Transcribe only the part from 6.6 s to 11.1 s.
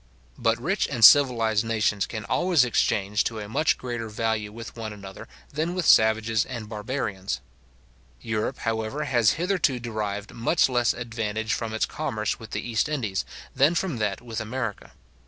barbarians. Europe, however, has hitherto derived much less